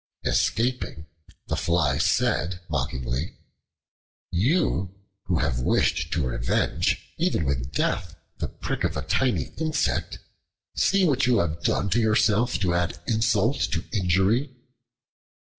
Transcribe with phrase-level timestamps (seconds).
[0.23, 1.05] Escaping,
[1.45, 3.37] the Fly said mockingly,
[4.31, 10.17] "You who have wished to revenge, even with death, the Prick of a tiny insect,
[10.75, 14.49] see what you have done to yourself to add insult to injury?"